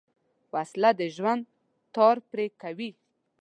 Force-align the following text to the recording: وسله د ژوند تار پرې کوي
وسله 0.53 0.91
د 0.99 1.01
ژوند 1.15 1.43
تار 1.95 2.15
پرې 2.29 2.45
کوي 2.61 2.89